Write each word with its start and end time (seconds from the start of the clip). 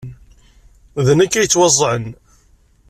D 1.05 1.07
nekk 1.17 1.33
ay 1.35 1.43
yettwaẓẓɛen. 1.45 2.05